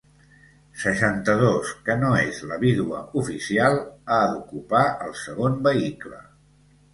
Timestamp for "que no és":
1.89-2.39